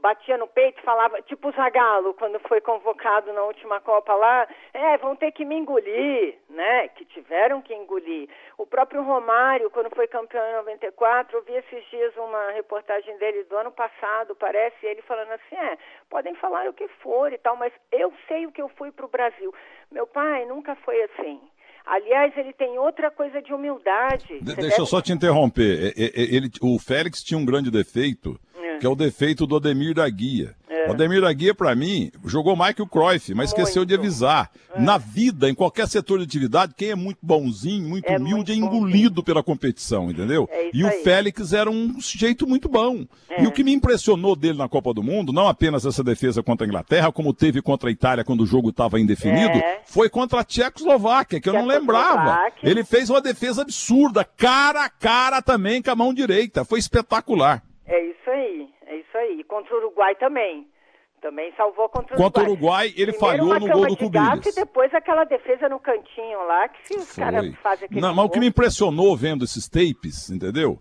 [0.00, 4.96] batia no peito, falava, tipo o Zagallo, quando foi convocado na última Copa lá, é,
[4.98, 6.88] vão ter que me engolir, né?
[6.88, 8.28] Que tiveram que engolir.
[8.58, 13.44] O próprio Romário, quando foi campeão em 94, eu vi esses dias uma reportagem dele
[13.44, 15.78] do ano passado, parece, ele falando assim, é,
[16.08, 19.06] podem falar o que for e tal, mas eu sei o que eu fui para
[19.06, 19.54] o Brasil.
[19.90, 21.40] Meu pai nunca foi assim.
[21.86, 24.38] Aliás, ele tem outra coisa de humildade.
[24.38, 24.80] De, deixa deve...
[24.80, 25.92] eu só te interromper.
[25.96, 28.38] Ele, o Félix tinha um grande defeito.
[28.80, 30.56] Que é o defeito do Ademir da Guia.
[30.68, 30.88] É.
[30.88, 33.60] O Ademir da Guia, para mim, jogou mais que o Cruyff, mas muito.
[33.60, 34.50] esqueceu de avisar.
[34.74, 34.80] É.
[34.80, 38.52] Na vida, em qualquer setor de atividade, quem é muito bonzinho, muito é humilde, muito
[38.52, 39.22] é engolido bonzinho.
[39.24, 40.48] pela competição, entendeu?
[40.50, 43.04] É e o Félix era um sujeito muito bom.
[43.28, 43.42] É.
[43.42, 46.66] E o que me impressionou dele na Copa do Mundo, não apenas essa defesa contra
[46.66, 50.44] a Inglaterra, como teve contra a Itália quando o jogo estava indefinido, foi contra a
[50.44, 52.40] Tchecoslováquia, que eu não lembrava.
[52.62, 56.64] Ele fez uma defesa absurda, cara a cara também com a mão direita.
[56.64, 57.62] Foi espetacular.
[57.90, 59.42] É isso aí, é isso aí.
[59.44, 60.68] Contra o Uruguai também.
[61.20, 64.46] Também salvou contra o Contra o Uruguai, ele Primeiro falhou no gol do Cubilhas.
[64.46, 68.24] E depois aquela defesa no cantinho lá, que se os caras fazem aquele Não, mas
[68.24, 70.78] o que me impressionou vendo esses tapes, entendeu?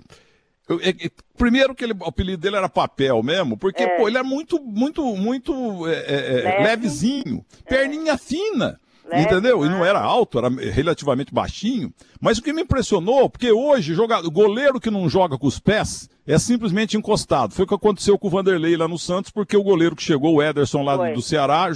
[0.70, 3.98] Eu, é, é, primeiro que ele, o apelido dele era papel mesmo, porque, é.
[3.98, 6.64] pô, ele é muito, muito, muito é, é, Leve.
[6.64, 8.80] levezinho, perninha fina.
[9.04, 9.66] Leve, entendeu?
[9.66, 11.92] E não era alto, era relativamente baixinho.
[12.22, 16.08] Mas o que me impressionou, porque hoje, jogador, goleiro que não joga com os pés,
[16.30, 17.56] é simplesmente encostado.
[17.56, 20.36] Foi o que aconteceu com o Vanderlei lá no Santos, porque o goleiro que chegou,
[20.36, 21.14] o Ederson lá Foi.
[21.14, 21.72] do Ceará,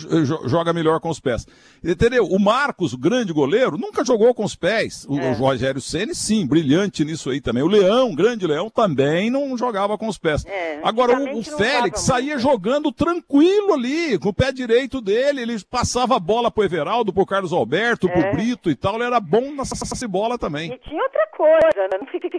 [0.45, 1.47] joga melhor com os pés.
[1.83, 2.25] Entendeu?
[2.25, 5.07] O Marcos, o grande goleiro, nunca jogou com os pés.
[5.09, 5.31] O, é.
[5.31, 7.63] o Rogério Ceni sim, brilhante nisso aí também.
[7.63, 10.45] O Leão, grande Leão, também não jogava com os pés.
[10.45, 15.57] É, Agora, o, o Félix saía jogando tranquilo ali, com o pé direito dele, ele
[15.67, 18.11] passava a bola pro Everaldo, pro Carlos Alberto, é.
[18.11, 20.71] pro Brito e tal, ele era bom nessa bola também.
[20.71, 21.97] E tinha outra coisa, né?
[21.99, 22.29] não fica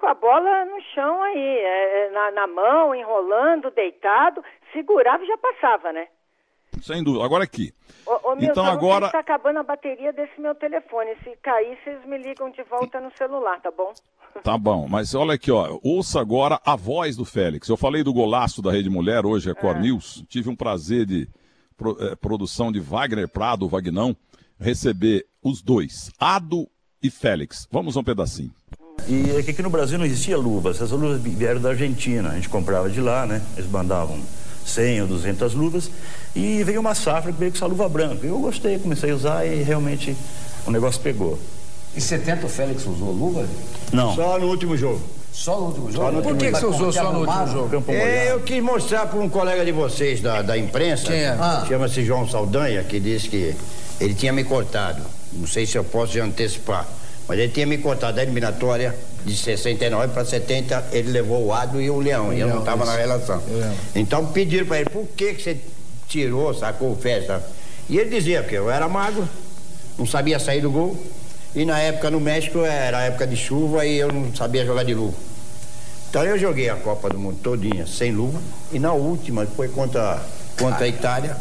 [0.00, 5.26] com a bola no chão aí, é, é, na, na mão, enrolando, deitado, segurava e
[5.26, 6.08] já passava, né?
[6.82, 7.24] Sem dúvida.
[7.24, 7.72] Agora aqui.
[8.06, 11.14] Ô, ô, então agora está acabando a bateria desse meu telefone.
[11.22, 13.92] Se cair, vocês me ligam de volta no celular, tá bom?
[14.44, 15.78] Tá bom, mas olha aqui, ó.
[15.82, 17.68] Ouça agora a voz do Félix.
[17.68, 19.80] Eu falei do golaço da Rede Mulher, hoje é Cor é.
[19.80, 20.24] News.
[20.28, 21.28] Tive um prazer de
[21.76, 24.16] pro, é, produção de Wagner Prado, Vagnão,
[24.58, 26.68] receber os dois, Ado
[27.02, 27.66] e Félix.
[27.70, 28.52] Vamos um pedacinho.
[29.08, 32.34] E é que aqui no Brasil não existia luvas, essas luvas vieram da Argentina, a
[32.34, 33.42] gente comprava de lá, né?
[33.56, 34.18] Eles mandavam
[34.64, 35.90] 100 ou 200 luvas
[36.34, 38.26] e veio uma safra que veio com essa luva branca.
[38.26, 40.16] Eu gostei, comecei a usar e realmente
[40.66, 41.38] o negócio pegou.
[41.96, 43.46] Em 70 o Félix usou luva?
[43.92, 44.14] Não.
[44.14, 45.00] Só no último jogo.
[45.32, 46.12] Só no último jogo?
[46.12, 47.84] No Por que, que você usou só no último jogo?
[47.88, 51.28] É, eu quis mostrar para um colega de vocês da, da imprensa, Quem é?
[51.30, 51.64] Ah.
[51.66, 53.54] chama-se João Saldanha, que disse que
[54.00, 55.02] ele tinha me cortado.
[55.32, 56.86] Não sei se eu posso já antecipar.
[57.30, 58.92] Mas ele tinha me contado a eliminatória
[59.24, 62.84] de 69 para 70, ele levou o Ado e o Leão, e eu não estava
[62.84, 63.40] na relação.
[63.94, 65.56] Então pediram para ele, por que, que você
[66.08, 67.40] tirou, sacou o festa?
[67.88, 69.28] E ele dizia, porque eu era magro,
[69.96, 71.00] não sabia sair do gol,
[71.54, 74.94] e na época no México era época de chuva e eu não sabia jogar de
[74.94, 75.16] luva.
[76.08, 78.40] Então eu joguei a Copa do Mundo todinha sem luva,
[78.72, 80.20] e na última, que foi contra,
[80.58, 81.36] contra a Itália,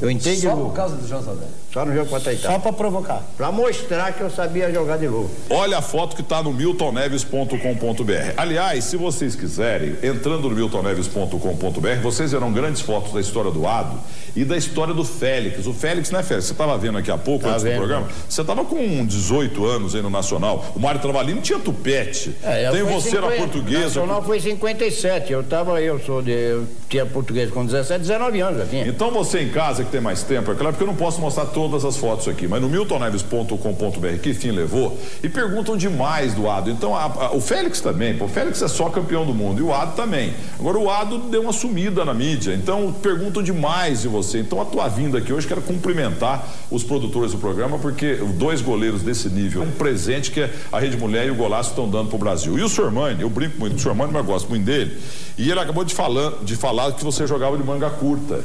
[0.00, 0.40] eu entendi.
[0.40, 1.50] Só por causa do João Saldanha?
[1.78, 2.56] Só no jogo contra a Itália.
[2.56, 3.22] Só para provocar.
[3.36, 5.30] Para mostrar que eu sabia jogar de novo.
[5.48, 8.32] Olha a foto que está no miltonneves.com.br.
[8.36, 13.96] Aliás, se vocês quiserem, entrando no miltonneves.com.br, vocês verão grandes fotos da história do Ado
[14.34, 15.66] e da história do Félix.
[15.66, 16.46] O Félix, né, Félix?
[16.46, 17.74] Você estava vendo aqui há pouco, tá antes vendo.
[17.74, 18.08] do programa?
[18.28, 20.72] Você estava com 18 anos aí no Nacional.
[20.74, 22.34] O Mário Travalini tinha tupete.
[22.42, 23.78] É, Tem você 50, na portuguesa.
[23.78, 25.32] O Nacional foi 57.
[25.32, 26.32] Eu estava, eu sou de.
[26.32, 28.86] Eu tinha português com 17, 19 anos já tinha.
[28.88, 31.46] Então você em casa que tem mais tempo, é claro que eu não posso mostrar
[31.68, 36.70] todas as fotos aqui, mas no miltonneves.com.br que fim levou e perguntam demais do Ado.
[36.70, 39.62] Então a, a, o Félix também, pô, o Félix é só campeão do mundo e
[39.62, 40.32] o Ado também.
[40.58, 44.38] Agora o Ado deu uma sumida na mídia, então perguntam demais de você.
[44.38, 49.02] Então a tua vinda aqui hoje quero cumprimentar os produtores do programa porque dois goleiros
[49.02, 52.58] desse nível, um presente que a Rede Mulher e o Golaço estão dando pro Brasil.
[52.58, 54.96] E o Sormani, eu brinco muito do Sormani, mas gosto muito dele.
[55.36, 58.42] E ele acabou de falar, de falar que você jogava de manga curta.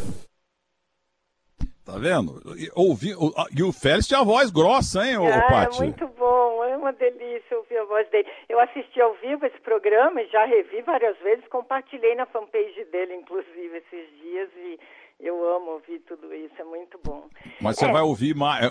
[1.85, 2.41] Tá vendo?
[2.57, 3.09] E, ouvi,
[3.55, 5.81] e o Félix tinha a voz grossa, hein, ô, ah, Paty?
[5.81, 8.25] É muito bom, é uma delícia ouvir a voz dele.
[8.47, 13.15] Eu assisti ao vivo esse programa e já revi várias vezes, compartilhei na fanpage dele,
[13.15, 14.79] inclusive, esses dias, e
[15.19, 17.27] eu amo ouvir tudo isso, é muito bom.
[17.59, 17.91] Mas você é.
[17.91, 18.65] vai ouvir mais.
[18.65, 18.69] É,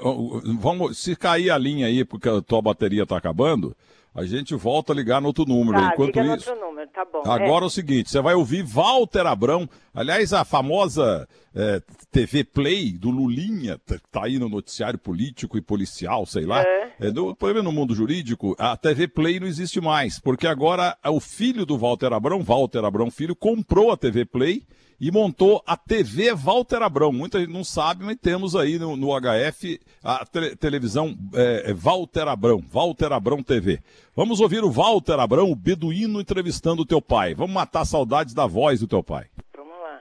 [0.59, 3.77] vamos, se cair a linha aí, porque a tua bateria tá acabando,
[4.15, 5.79] a gente volta a ligar no outro número.
[5.79, 7.21] Tá, Enquanto liga isso, no outro número, tá bom.
[7.21, 7.65] Agora é.
[7.65, 11.81] é o seguinte, você vai ouvir Walter Abrão, aliás, a famosa é,
[12.11, 16.63] TV Play do Lulinha, tá, tá aí no noticiário político e policial, sei lá.
[16.63, 16.93] É.
[17.01, 21.65] É, do, no mundo jurídico, a TV Play não existe mais, porque agora o filho
[21.65, 24.63] do Walter Abrão, Walter Abrão Filho, comprou a TV Play
[25.03, 27.11] e montou a TV Walter Abrão.
[27.11, 31.75] Muita gente não sabe, mas temos aí no, no HF a te televisão é, é,
[31.75, 33.81] Walter Abrão, Walter Abrão TV.
[34.15, 37.35] Vamos ouvir o Walter Abrão, o beduíno, entrevistando o teu pai.
[37.35, 39.25] Vamos matar saudades da voz do teu pai.
[39.57, 39.99] Vamos lá.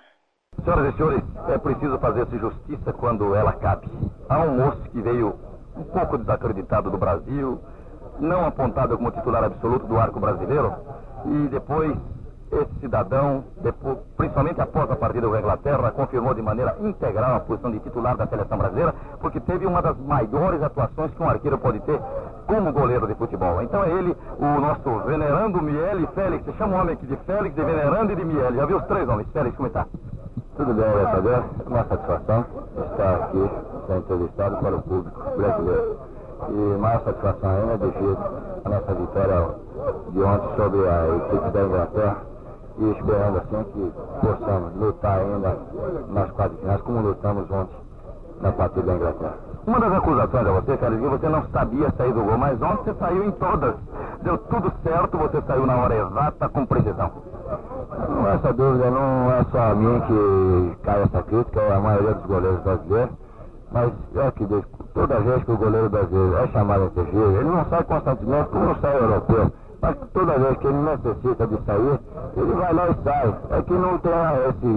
[0.64, 3.88] Senhoras e senhores, é preciso fazer-se justiça quando ela cabe.
[4.30, 5.36] Há um moço que veio
[5.78, 7.60] um pouco desacreditado do Brasil,
[8.20, 10.76] não apontado como titular absoluto do arco brasileiro,
[11.26, 11.98] e depois
[12.52, 17.72] esse cidadão, depois, principalmente após a partida a Inglaterra, confirmou de maneira integral a posição
[17.72, 21.80] de titular da seleção brasileira, porque teve uma das maiores atuações que um arqueiro pode
[21.82, 22.00] ter
[22.48, 23.62] como goleiro de futebol.
[23.62, 26.44] Então é ele, o nosso venerando Miele Félix.
[26.58, 28.58] Chama o homem aqui de Félix, de venerando e de Miele.
[28.58, 29.28] Já viu os três nomes?
[29.32, 29.86] Félix, como está?
[30.58, 31.46] Tudo bem, vereador.
[31.66, 32.46] É uma satisfação
[32.92, 33.50] estar aqui,
[33.88, 35.98] ser entrevistado para o público brasileiro.
[36.50, 38.18] E mais satisfação ainda devido
[38.66, 39.48] à nossa vitória
[40.10, 42.31] de ontem sobre a equipe da Inglaterra
[42.82, 43.94] e esperando assim que
[44.26, 45.58] possamos lutar ainda
[46.10, 47.76] nas quatro finais, como lutamos ontem
[48.42, 49.36] na partida da Inglaterra.
[49.68, 52.84] Uma das acusações a você, Carlos, que você não sabia sair do gol, mas ontem
[52.84, 53.76] você saiu em todas.
[54.24, 57.12] Deu tudo certo, você saiu na hora exata, com precisão.
[58.10, 62.14] Não essa dúvida, não é só a mim que cai essa crítica, é a maioria
[62.16, 63.14] dos goleiros brasileiros.
[63.72, 64.48] Mas é que
[64.94, 68.66] toda vez que o goleiro brasileiro é chamado a intervir, ele não sai constantemente como
[68.66, 69.52] não sai europeu.
[69.82, 72.00] Mas toda vez que ele necessita de sair,
[72.38, 73.36] ele vai lá e sai.
[73.50, 74.12] É que não tem
[74.50, 74.72] esse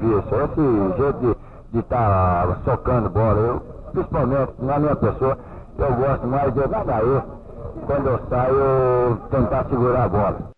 [0.00, 1.36] vício esse jeito
[1.70, 3.40] de estar tá socando bola.
[3.40, 3.60] Eu,
[3.92, 5.38] principalmente na minha pessoa,
[5.78, 7.22] eu gosto mais de eu sair.
[7.86, 10.54] Quando eu saio, tentar segurar a bola.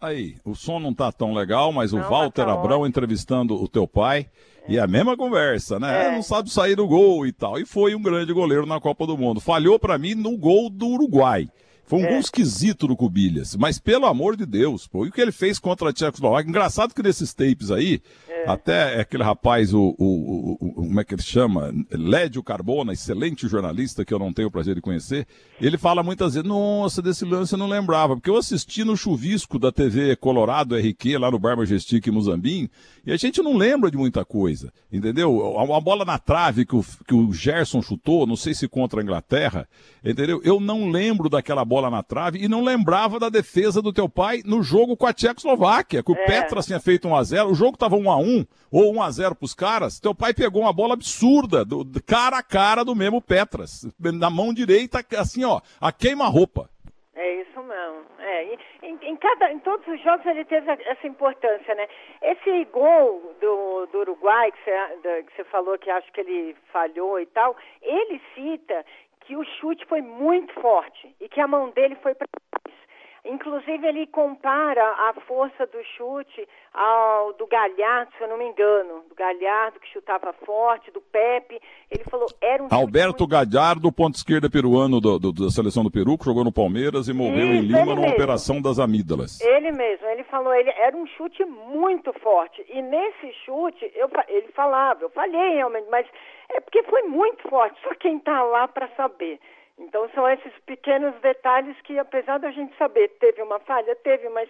[0.00, 3.68] Aí, o som não tá tão legal, mas não, o Walter tá Abrão entrevistando o
[3.68, 4.26] teu pai.
[4.66, 4.72] É.
[4.72, 6.08] E a mesma conversa, né?
[6.08, 6.12] É.
[6.12, 7.58] Não sabe sair do gol e tal.
[7.58, 9.40] E foi um grande goleiro na Copa do Mundo.
[9.40, 11.48] Falhou para mim no gol do Uruguai.
[11.90, 12.10] Foi um é.
[12.10, 15.58] gol esquisito do Cubilhas, mas pelo amor de Deus, pô, e o que ele fez
[15.58, 16.48] contra a Tchecoslováquia?
[16.48, 18.48] Engraçado que nesses tapes aí, é.
[18.48, 21.74] até aquele rapaz, o, o, o, como é que ele chama?
[21.90, 25.26] Lédio Carbona, excelente jornalista que eu não tenho o prazer de conhecer,
[25.60, 29.58] ele fala muitas vezes, nossa, desse lance eu não lembrava, porque eu assisti no chuvisco
[29.58, 32.70] da TV Colorado RQ, lá no Bar Majestic em Muzambinho,
[33.04, 35.58] e a gente não lembra de muita coisa, entendeu?
[35.58, 39.02] A, bola na trave que o, que o Gerson chutou, não sei se contra a
[39.02, 39.66] Inglaterra,
[40.04, 40.40] entendeu?
[40.44, 44.06] Eu não lembro daquela bola bola na trave e não lembrava da defesa do teu
[44.06, 46.26] pai no jogo com a Tchecoslováquia, que o é.
[46.26, 50.62] Petras tinha feito 1x0, o jogo tava 1x1 ou 1x0 pros caras, teu pai pegou
[50.62, 55.60] uma bola absurda, do, cara a cara do mesmo Petras, na mão direita, assim ó,
[55.80, 56.68] a queima-roupa.
[57.14, 58.04] É isso mesmo.
[58.18, 58.44] É,
[58.82, 61.88] em, em, cada, em todos os jogos ele teve essa importância, né?
[62.22, 67.18] Esse gol do, do Uruguai, que você, que você falou que acho que ele falhou
[67.18, 68.84] e tal, ele cita
[69.30, 72.79] que o chute foi muito forte e que a mão dele foi para trás.
[73.24, 79.04] Inclusive, ele compara a força do chute ao do Galhardo, se eu não me engano.
[79.08, 81.60] Do Galhardo, que chutava forte, do Pepe.
[81.90, 83.26] Ele falou, era um Alberto muito...
[83.28, 87.12] Galhardo, ponto esquerda peruano do, do, da seleção do Peru, que jogou no Palmeiras e
[87.12, 88.14] morreu Isso, em Lima numa mesmo.
[88.14, 89.40] operação das amígdalas.
[89.40, 92.64] Ele mesmo, ele falou, ele era um chute muito forte.
[92.68, 96.06] E nesse chute, eu, ele falava, eu falhei realmente, mas
[96.48, 99.38] é porque foi muito forte, só quem está lá para saber.
[99.80, 104.48] Então são esses pequenos detalhes que, apesar da gente saber, teve uma falha, teve, mas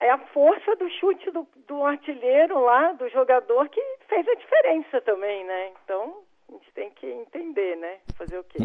[0.00, 5.00] é a força do chute do, do artilheiro lá, do jogador, que fez a diferença
[5.00, 5.70] também, né?
[5.84, 7.96] Então a gente tem que entender, né?
[8.16, 8.58] Fazer o quê?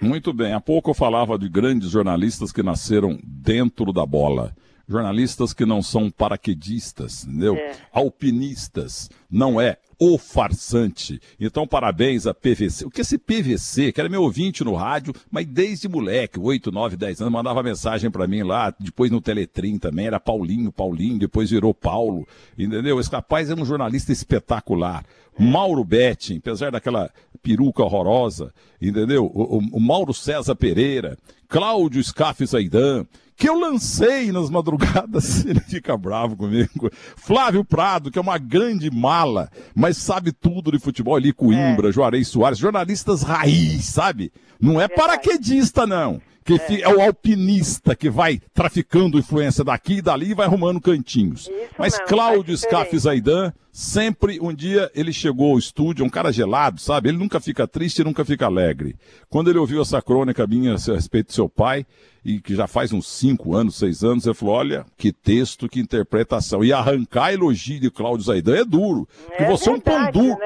[0.00, 0.52] Muito bem.
[0.52, 4.50] Há pouco eu falava de grandes jornalistas que nasceram dentro da bola
[4.88, 7.56] jornalistas que não são paraquedistas, entendeu?
[7.56, 7.76] É.
[7.92, 11.20] Alpinistas, não é o farsante.
[11.38, 12.84] Então, parabéns a PVC.
[12.84, 16.72] O que é esse PVC, que era meu ouvinte no rádio, mas desde moleque, 8,
[16.72, 21.20] 9, 10 anos, mandava mensagem para mim lá, depois no Teletrim também, era Paulinho, Paulinho,
[21.20, 22.26] depois virou Paulo,
[22.58, 22.98] entendeu?
[22.98, 25.04] Esse rapaz é um jornalista espetacular.
[25.38, 27.08] Mauro Betting, apesar daquela
[27.40, 29.24] peruca horrorosa, entendeu?
[29.24, 31.16] O, o, o Mauro César Pereira,
[31.48, 33.06] Cláudio Scaff Zaidan,
[33.42, 36.88] que eu lancei nas madrugadas, ele fica bravo comigo.
[37.16, 41.92] Flávio Prado, que é uma grande mala, mas sabe tudo de futebol ali, Coimbra, é.
[41.92, 44.32] Juarez Soares, jornalistas raiz, sabe?
[44.60, 46.80] Não é paraquedista, não que é.
[46.82, 46.88] é.
[46.88, 51.42] o alpinista que vai traficando influência daqui e dali e vai arrumando cantinhos.
[51.42, 56.80] Isso Mas Cláudio Scaff Zaidan, sempre um dia ele chegou ao estúdio, um cara gelado,
[56.80, 57.08] sabe?
[57.08, 58.96] Ele nunca fica triste e nunca fica alegre.
[59.28, 61.86] Quando ele ouviu essa crônica minha a respeito do seu pai,
[62.24, 65.80] e que já faz uns cinco anos, seis anos, ele falou: olha, que texto, que
[65.80, 66.64] interpretação.
[66.64, 69.08] E arrancar elogio de Cláudio Zaidan é duro.
[69.26, 70.38] Porque é você verdade, é um pão duro.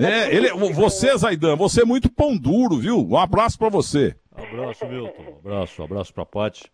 [0.00, 0.10] Né?
[0.10, 3.06] É, ele, você, Zaidan, você é muito pão duro, viu?
[3.06, 4.14] Um abraço para você.
[4.52, 5.38] Abraço, Milton.
[5.44, 6.70] Abraço, abraço pra Paty.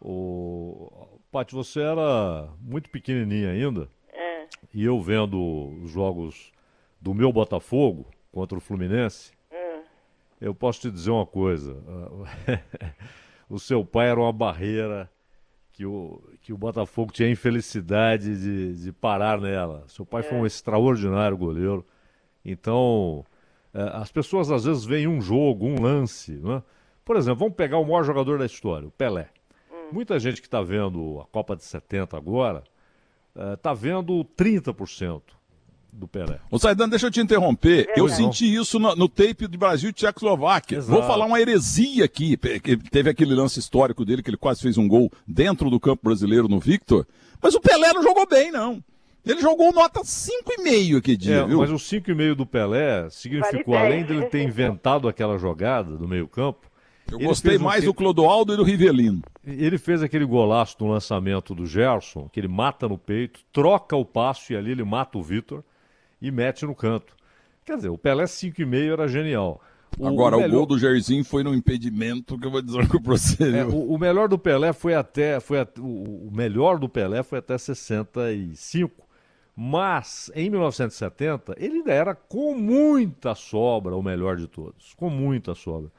[0.00, 1.08] O...
[1.30, 3.88] Paty, você era muito pequenininha ainda.
[4.12, 4.46] É.
[4.72, 5.38] E eu vendo
[5.82, 6.52] os jogos
[7.00, 9.80] do meu Botafogo contra o Fluminense, é.
[10.40, 11.76] eu posso te dizer uma coisa.
[13.48, 15.10] o seu pai era uma barreira
[15.72, 19.84] que o, que o Botafogo tinha a infelicidade de, de parar nela.
[19.88, 21.86] Seu pai foi um extraordinário goleiro.
[22.44, 23.24] Então,
[23.72, 26.32] é, as pessoas às vezes veem um jogo, um lance.
[26.32, 26.62] Né?
[27.10, 29.30] Por exemplo, vamos pegar o maior jogador da história, o Pelé.
[29.90, 32.62] Muita gente que está vendo a Copa de 70 agora
[33.54, 35.20] está vendo 30%
[35.92, 36.38] do Pelé.
[36.48, 37.88] Ô Saidan, deixa eu te interromper.
[37.88, 38.14] É, eu não.
[38.14, 40.78] senti isso no, no tape de Brasil e Tchecoslováquia.
[40.78, 40.92] Exato.
[40.92, 42.36] Vou falar uma heresia aqui.
[42.92, 46.46] Teve aquele lance histórico dele que ele quase fez um gol dentro do campo brasileiro
[46.46, 47.04] no Victor.
[47.42, 48.80] Mas o Pelé não jogou bem, não.
[49.26, 51.58] Ele jogou nota 5,5 aquele dia, É, viu?
[51.58, 56.69] mas o 5,5 do Pelé significou, além dele ter inventado aquela jogada do meio-campo,
[57.10, 59.22] Eu ele gostei um mais do Clodoaldo e do Rivelino.
[59.46, 64.04] ele fez aquele golaço no lançamento do Gerson, que ele mata no peito, troca o
[64.04, 65.62] passo e ali ele mata o Vitor
[66.20, 67.14] e mete no canto.
[67.64, 69.60] Quer dizer, o Pelé 5,5 era genial.
[69.98, 72.98] O- Agora, o, melhor- gol do Jairzinho foi no impedimento que eu vou dizer com
[73.00, 73.58] você.
[73.58, 75.40] É, o, o melhor do Pelé foi até.
[75.40, 79.04] Foi o, o melhor do Pelé foi até 65.
[79.56, 84.94] Mas, em 1970, ele ainda era com muita sobra o melhor de todos.
[84.94, 85.90] Com muita sobra.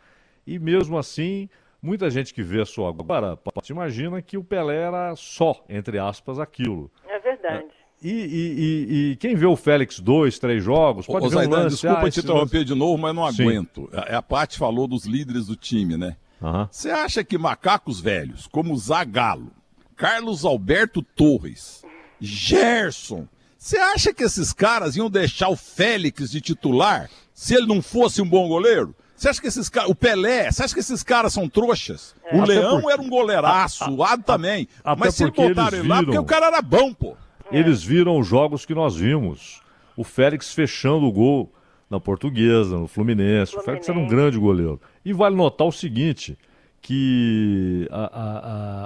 [0.53, 1.47] E mesmo assim,
[1.81, 3.37] muita gente que vê só agora,
[3.69, 6.91] imagina que o Pelé era só, entre aspas, aquilo.
[7.07, 7.67] É verdade.
[8.03, 8.13] E, e-
[8.59, 11.75] e- e quem vê o Félix dois, três jogos, pode Ô, ver um lance.
[11.75, 13.43] desculpa ah, te interromper de novo, mas não Sim.
[13.43, 13.89] aguento.
[13.93, 16.17] A, a Paty falou dos líderes do time, né?
[16.41, 16.67] lance-.
[16.71, 19.51] Você acha que macacos velhos, como Zagallo,
[19.95, 21.83] Carlos Alberto Torres,
[22.19, 23.27] Gerson,
[23.57, 28.19] você acha que esses caras iam deixar o Félix de titular se ele não fosse
[28.21, 28.95] um bom goleiro?
[29.21, 29.89] Você acha que esses caras.
[29.91, 32.15] O Pelé, você acha que esses caras são trouxas?
[32.33, 34.67] O Até Leão porque- era um goleiraço, o Ado também.
[34.83, 37.15] até Mas se botaram ele lá, porque o cara era bom, pô.
[37.51, 39.61] Eles viram os jogos que nós vimos.
[39.95, 41.53] O Félix fechando o gol
[41.87, 43.55] na Portuguesa, no Fluminense.
[43.55, 44.15] O Félix era um Fluminense.
[44.31, 44.81] grande goleiro.
[45.05, 46.35] E vale notar o seguinte,
[46.81, 48.39] que a- a-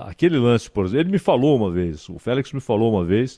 [0.05, 3.05] a- aquele lance, por exemplo, ele me falou uma vez, o Félix me falou uma
[3.05, 3.37] vez,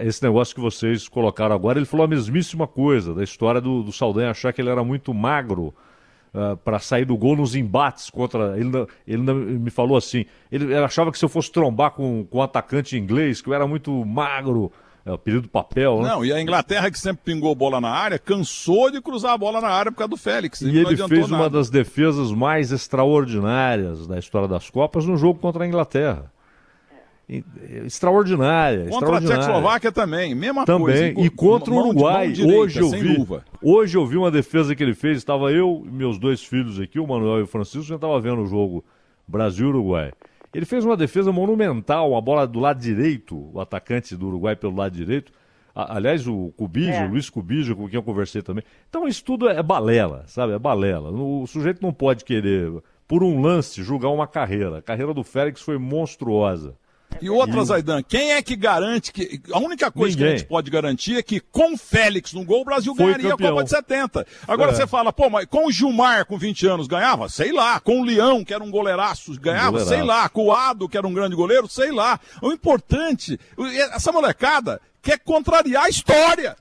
[0.00, 3.92] esse negócio que vocês colocaram agora, ele falou a mesmíssima coisa, da história do, do
[3.92, 5.74] Saldanha achar que ele era muito magro
[6.64, 8.58] para sair do gol nos embates contra.
[8.58, 12.38] Ele, ele, me falou assim: ele, ele achava que se eu fosse trombar com, com
[12.38, 14.72] um atacante inglês, que eu era muito magro,
[15.06, 16.08] é o período papel, né?
[16.08, 19.60] Não, e a Inglaterra, que sempre pingou bola na área, cansou de cruzar a bola
[19.60, 20.62] na área por causa do Félix.
[20.62, 21.50] E ele fez uma nada.
[21.50, 26.32] das defesas mais extraordinárias da história das Copas no jogo contra a Inglaterra.
[27.28, 27.42] É,
[27.86, 29.38] Extraordinária, Contra a extraordinária.
[29.42, 31.26] Tchecoslováquia também, mesma Também, coisa.
[31.26, 32.30] e contra o Uruguai.
[32.32, 33.16] direita, hoje eu vi.
[33.16, 33.44] luva.
[33.62, 35.16] Hoje eu vi uma defesa que ele fez.
[35.18, 38.42] Estava eu e meus dois filhos aqui, o Manuel e o Francisco, já estava vendo
[38.42, 38.84] o jogo
[39.26, 40.12] Brasil e Uruguai.
[40.54, 44.76] Ele fez uma defesa monumental, uma bola do lado direito, o atacante do Uruguai pelo
[44.76, 45.32] lado direito.
[45.74, 47.06] A- aliás, o Cubijo, É.
[47.08, 48.62] Luiz Cubijo, com quem eu conversei também.
[48.88, 50.52] Então isso tudo é balela, sabe?
[50.52, 51.10] É balela.
[51.10, 52.70] O sujeito não pode querer,
[53.08, 54.78] por um lance, julgar uma carreira.
[54.78, 56.76] A carreira do Félix foi monstruosa.
[57.22, 59.40] E outra, Zaidan, quem é que garante que.
[59.52, 60.34] A única coisa que Ninguém.
[60.34, 63.30] a gente pode garantir é que com o Félix no gol, o Brasil Foi ganharia
[63.30, 63.48] campeão.
[63.48, 64.26] a Copa de 70.
[64.46, 64.74] Agora É.
[64.74, 67.28] você fala, pô, mas com o Gilmar com 20 anos ganhava?
[67.28, 67.80] Sei lá.
[67.80, 69.70] Com o Leão, que era um goleiraço, ganhava?
[69.78, 69.94] goleiraço.
[69.94, 70.28] Sei lá.
[70.28, 71.68] Com o Ado, que era um grande goleiro?
[71.68, 72.18] Sei lá.
[72.42, 73.38] O importante,
[73.92, 76.56] essa molecada quer contrariar a história.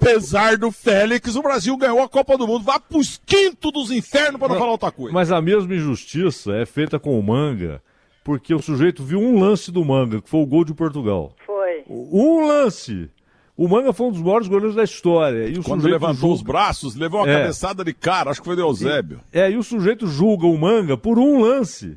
[0.00, 2.62] Apesar do Félix, o Brasil ganhou a Copa do Mundo.
[2.64, 5.14] Vá pros quintos dos infernos para não falar outra coisa.
[5.14, 7.80] Mas a mesma injustiça é feita com o Manga,
[8.24, 11.32] porque o sujeito viu um lance do Manga, que foi o gol de Portugal.
[11.46, 11.84] Foi.
[11.88, 13.10] Um lance!
[13.56, 15.46] O Manga foi um dos maiores goleiros da história.
[15.46, 17.38] E o Quando sujeito levantou os julga- braços, levou uma É.
[17.42, 19.20] cabeçada de cara, acho que foi de Eusébio.
[19.32, 21.96] É, e o sujeito julga o Manga por um lance.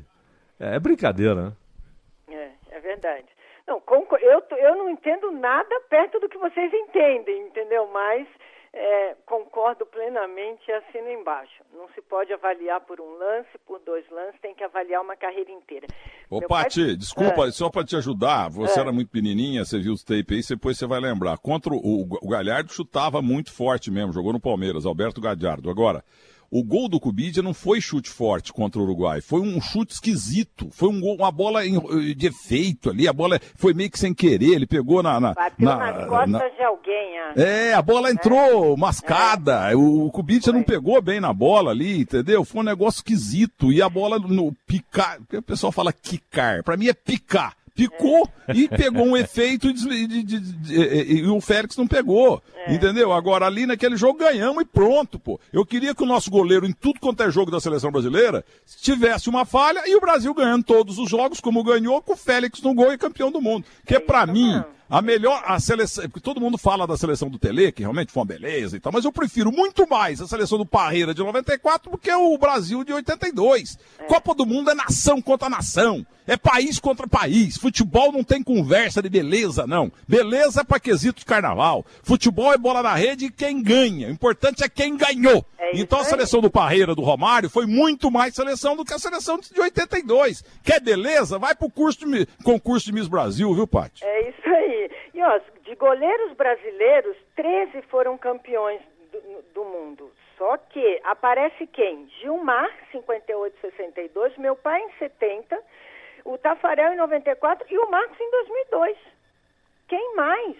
[0.60, 1.52] É, é brincadeira, né?
[2.30, 3.24] É, é verdade.
[3.66, 7.88] Não, concor- eu, eu não entendo nada perto do que vocês entendem, entendeu?
[7.92, 8.26] Mas
[8.72, 11.62] é, concordo plenamente e assino embaixo.
[11.74, 15.50] Não se pode avaliar por um lance, por dois lances, tem que avaliar uma carreira
[15.50, 15.86] inteira.
[16.30, 17.50] Ô, Meu pai- Pati, desculpa, É.
[17.50, 18.82] só pra te ajudar, você É.
[18.82, 21.38] era muito pequenininha, você viu os tapes aí, depois você vai lembrar.
[21.38, 25.70] Contra o, o Galhardo chutava muito forte mesmo, jogou no Palmeiras, Alberto Gadiardo.
[25.70, 26.04] Agora,
[26.50, 30.68] o gol do Cubidia não foi chute forte contra o Uruguai, foi um chute esquisito,
[30.72, 34.14] foi um gol, uma bola em- de efeito ali, a bola foi meio que sem
[34.14, 35.20] querer, ele pegou na...
[35.20, 37.32] na, Bateu na- nas costas na- de alguém, ah.
[37.36, 39.76] é, a bola entrou mascada.
[39.76, 42.44] O, o Kubica não pegou bem na bola ali, entendeu?
[42.44, 43.72] Foi um negócio esquisito.
[43.72, 45.18] E a bola no picar.
[45.32, 46.62] O pessoal fala quicar.
[46.62, 47.54] Pra mim é picar.
[47.78, 52.42] Picou e pegou um efeito de, de, de, e o Félix não pegou.
[52.66, 52.74] É.
[52.74, 53.12] Entendeu?
[53.12, 55.38] Agora, ali naquele jogo ganhamos e pronto, pô.
[55.52, 58.44] Eu queria que o nosso goleiro, em tudo quanto é jogo da seleção brasileira,
[58.80, 62.60] tivesse uma falha e o Brasil ganhando todos os jogos, como ganhou, com o Félix
[62.62, 63.64] no gol e campeão do mundo.
[63.86, 64.54] Que é, para mim.
[64.54, 68.12] Não a melhor, a seleção, porque todo mundo fala da seleção do Tele, que realmente
[68.12, 71.22] foi uma beleza e tal, mas eu prefiro muito mais a seleção do Parreira de
[71.22, 73.78] 94 do que o Brasil de 82.
[73.98, 74.04] É.
[74.04, 76.06] Copa do Mundo é nação contra nação.
[76.26, 77.56] É país contra país.
[77.56, 79.90] Futebol não tem conversa de beleza, não.
[80.06, 81.86] Beleza é pra quesito de carnaval.
[82.02, 84.08] Futebol é bola na rede e quem ganha.
[84.08, 85.44] O importante é quem ganhou.
[85.58, 88.98] É então a seleção do Parreira, do Romário, foi muito mais seleção do que a
[88.98, 90.44] seleção de 82.
[90.62, 91.38] Quer beleza?
[91.38, 94.04] Vai pro curso de, concurso de Miss Brasil, viu, Paty?
[94.04, 94.77] É isso aí.
[95.14, 98.80] E ó, de goleiros brasileiros, 13 foram campeões
[99.12, 100.10] do, do mundo.
[100.36, 102.08] Só que aparece quem?
[102.20, 105.58] Gilmar, 58, 62, meu pai em 70
[106.28, 108.98] o Tafarel em 94 e o Marcos em 2002.
[109.88, 110.56] Quem mais?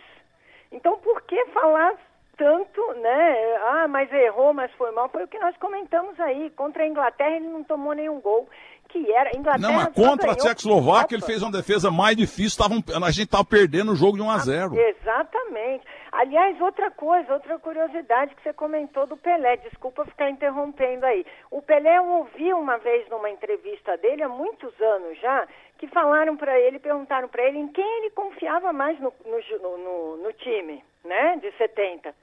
[0.73, 1.95] Então, por que falar
[2.37, 3.57] tanto, né?
[3.63, 5.09] Ah, mas errou, mas foi mal.
[5.09, 6.51] Foi o que nós comentamos aí.
[6.51, 8.49] Contra a Inglaterra ele não tomou nenhum gol
[8.89, 9.37] que era.
[9.37, 13.27] Inglaterra não, mas contra a Tchecoslováquia ele fez uma defesa mais difícil, tavam, a gente
[13.27, 15.85] estava perdendo o jogo de 1 a 0 ah, Exatamente.
[16.11, 21.25] Aliás, outra coisa, outra curiosidade que você comentou do Pelé, desculpa ficar interrompendo aí.
[21.51, 26.37] O Pelé eu ouvi uma vez numa entrevista dele, há muitos anos já, que falaram
[26.37, 30.83] para ele, perguntaram para ele em quem ele confiava mais no, no, no, no time,
[31.05, 32.15] né, de 70.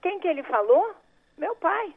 [0.00, 0.94] Quem que ele falou?
[1.36, 1.92] Meu pai.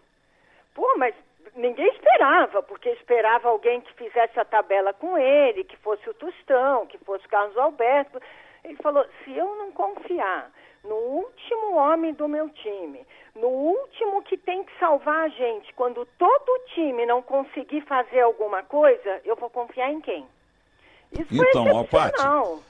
[0.73, 1.15] Pô, mas
[1.55, 6.85] ninguém esperava, porque esperava alguém que fizesse a tabela com ele, que fosse o Tostão,
[6.87, 8.21] que fosse o Carlos Alberto.
[8.63, 10.51] Ele falou: se eu não confiar
[10.83, 16.07] no último homem do meu time, no último que tem que salvar a gente, quando
[16.17, 20.25] todo o time não conseguir fazer alguma coisa, eu vou confiar em quem?
[21.11, 22.21] Isso então, ó, Paty,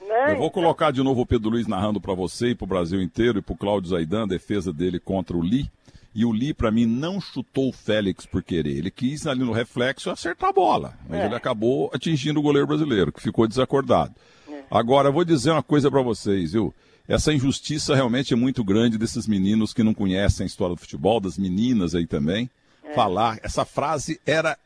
[0.06, 0.32] né?
[0.32, 3.00] eu vou colocar de novo o Pedro Luiz narrando para você e para o Brasil
[3.00, 5.68] inteiro e para o Cláudio Zaidan, a defesa dele contra o Lee.
[6.16, 8.78] E o Lee, para mim, não chutou o Félix por querer.
[8.78, 10.94] Ele quis ali no reflexo acertar a bola.
[11.06, 11.26] Mas é.
[11.26, 14.14] ele acabou atingindo o goleiro brasileiro, que ficou desacordado.
[14.50, 14.62] É.
[14.70, 16.74] Agora, eu vou dizer uma coisa para vocês, viu?
[17.06, 21.20] Essa injustiça realmente é muito grande desses meninos que não conhecem a história do futebol,
[21.20, 22.48] das meninas aí também.
[22.82, 22.94] É.
[22.94, 24.56] Falar, essa frase era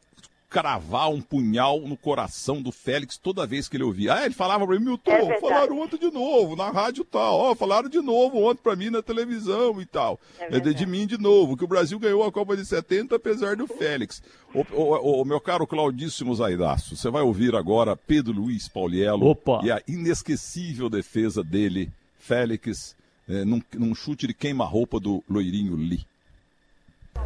[0.51, 4.15] cravar um punhal no coração do Félix toda vez que ele ouvia.
[4.15, 7.55] Ah, ele falava pra mim, Milton, é falaram ontem de novo, na rádio tal, ó,
[7.55, 10.19] falaram de novo ontem pra mim na televisão e tal.
[10.41, 13.15] É, é de, de, mim de novo, que o Brasil ganhou a Copa de 70
[13.15, 14.21] apesar do Félix.
[14.53, 19.61] O, o, o meu caro Claudíssimo Zaidaço, você vai ouvir agora Pedro Luiz Pauliello Opa.
[19.63, 22.97] e a inesquecível defesa dele, Félix,
[23.29, 26.05] é, num, num chute de queima-roupa do loirinho Lee.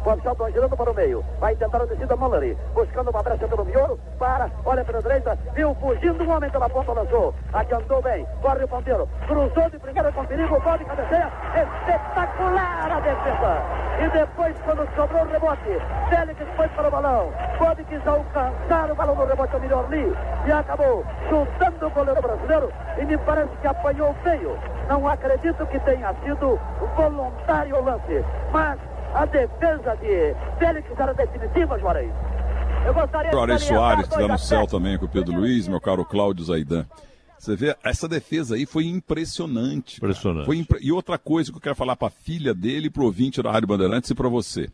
[0.05, 1.25] O Shelton girando para o meio.
[1.39, 2.57] Vai tentar a descida Mallory.
[2.73, 3.99] Buscando uma brecha pelo miolo.
[4.19, 4.49] Para.
[4.63, 5.37] Olha pela direita.
[5.53, 6.91] Viu fugindo um homem pela ponta.
[6.91, 7.33] Lançou.
[7.53, 8.27] Adiantou bem.
[8.41, 9.09] Corre o ponteiro.
[9.27, 10.61] Cruzou de primeira com perigo.
[10.61, 11.31] Pode cabeceia.
[11.55, 13.85] Espetacular a defesa.
[13.97, 17.33] E depois, quando sobrou o rebote, Félix foi para o balão.
[17.57, 19.57] Pode quis alcançar o balão no rebote.
[19.59, 20.15] Melhor ali.
[20.45, 22.71] E acabou chutando o goleiro brasileiro.
[22.97, 24.57] E me parece que apanhou feio.
[24.87, 26.59] Não acredito que tenha sido
[26.95, 28.23] voluntário o lance.
[28.51, 28.77] Mas
[29.15, 32.11] a defesa de Félix era definitiva, Juarez.
[32.85, 35.79] Eu gostaria Juarez de Soares, que está no céu também com o Pedro Luiz, meu
[35.79, 36.85] caro Cláudio Zaidan.
[37.39, 39.97] Você vê, essa defesa aí foi impressionante.
[39.97, 40.45] Impressionante.
[40.45, 40.79] Foi impre...
[40.81, 43.51] E outra coisa que eu quero falar para a filha dele, para o ouvinte da
[43.51, 44.69] Rádio Bandeirantes e para você.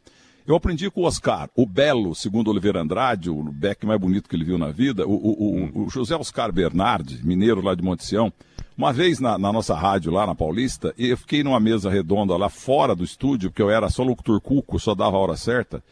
[0.46, 4.36] Eu aprendi com o Oscar, o Belo, segundo Oliveira Andrade, o Beck mais bonito que
[4.36, 8.04] ele viu na vida, o, o, o, o José Oscar Bernardi, mineiro lá de Monte
[8.04, 8.34] Sião,
[8.82, 12.50] uma vez na, na, nossa rádio lá na Paulista, eu fiquei numa mesa redonda lá
[12.50, 15.84] fora do estúdio, porque eu era só locutor cuco, só dava a hora certa.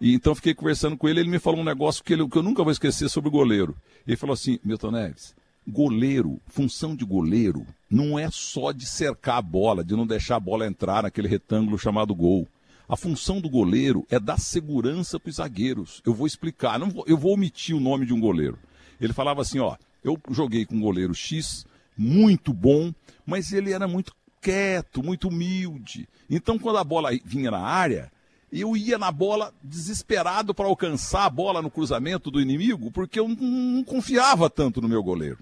[0.00, 2.44] E então fiquei conversando com ele, ele me falou um negócio que, ele, que eu
[2.44, 3.74] nunca vou esquecer sobre o goleiro.
[4.06, 5.34] Ele falou assim, Milton Neves,
[5.66, 10.40] goleiro, função de goleiro, não é só de cercar a bola, de não deixar a
[10.40, 12.46] bola entrar naquele retângulo chamado gol.
[12.88, 16.00] A função do goleiro é dar segurança para os zagueiros.
[16.06, 18.56] Eu vou explicar, vou, eu vou omitir o nome de um goleiro.
[19.00, 22.92] Ele falava assim, ó, eu joguei com goleiro X, muito bom,
[23.24, 26.08] mas ele era muito quieto, muito humilde.
[26.28, 28.10] Então, quando a bola vinha na área,
[28.52, 33.28] eu ia na bola desesperado para alcançar a bola no cruzamento do inimigo, porque eu
[33.28, 35.38] não, confiava tanto no meu goleiro.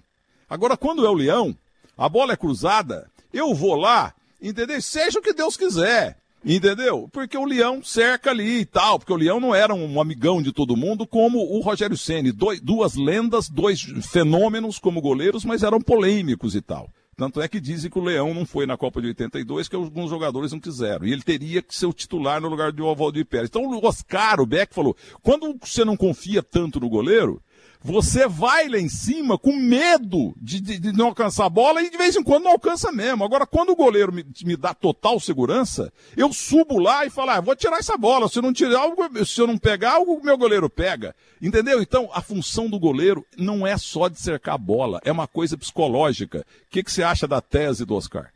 [0.48, 1.56] Agora, quando é o leão,
[1.96, 4.80] a bola é cruzada, eu vou lá, entendeu?
[4.80, 6.18] Seja o que Deus quiser.
[6.44, 7.08] Entendeu?
[7.10, 10.52] Porque o Leão cerca ali e tal, porque o Leão não era um amigão de
[10.52, 13.80] todo mundo como o Rogério Ceni, duas lendas, dois
[14.10, 16.90] fenômenos como goleiros, mas eram polêmicos e tal.
[17.16, 20.10] Tanto é que dizem que o Leão não foi na Copa de 82, que alguns
[20.10, 21.06] jogadores não quiseram.
[21.06, 23.48] E ele teria que ser o titular no lugar de Ovaldo Pérez.
[23.48, 27.40] Então o Oscar, o Beck, falou: quando você não confia tanto no goleiro,
[27.86, 31.90] você vai lá em cima com medo de, de, de, não alcançar a bola e
[31.90, 33.22] de vez em quando não alcança mesmo.
[33.22, 37.42] Agora, quando o goleiro me, me dá total segurança, eu subo lá e falo, ah,
[37.42, 38.26] vou tirar essa bola.
[38.26, 41.14] Se eu não tirar algo, se eu não pegar algo, o meu goleiro pega.
[41.42, 41.82] Entendeu?
[41.82, 45.54] Então, a função do goleiro não é só de cercar a bola, é uma coisa
[45.58, 46.38] psicológica.
[46.38, 48.32] O que, que você acha da tese do Oscar?